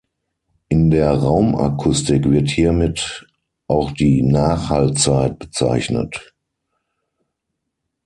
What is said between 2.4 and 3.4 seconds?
hiermit